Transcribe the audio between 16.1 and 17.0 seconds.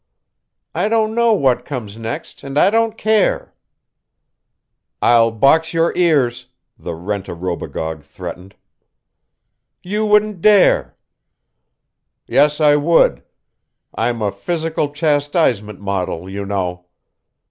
you know.